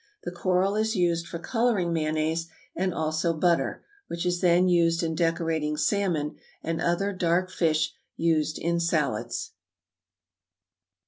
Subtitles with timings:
[0.23, 5.13] The coral is used for coloring mayonnaise, and also butter, which is then used in
[5.13, 9.51] decorating salmon and other dark fish used in salads.